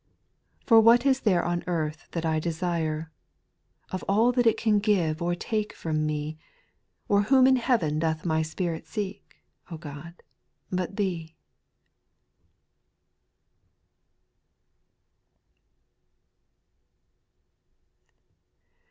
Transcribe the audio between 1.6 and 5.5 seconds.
earth that I desire, Of all that it can give or